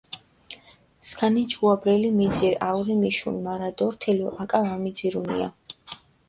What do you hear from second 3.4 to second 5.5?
მარა დორთელო აკა ვამიძირუნია.